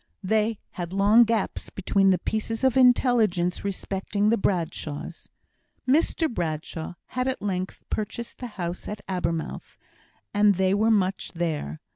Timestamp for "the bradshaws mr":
4.29-6.27